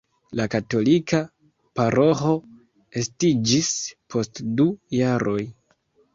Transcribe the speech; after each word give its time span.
La 0.37 0.45
katolika 0.53 1.19
paroĥo 1.81 2.31
estiĝis 3.03 3.71
post 4.17 4.43
du 4.59 4.69
jaroj. 5.01 5.39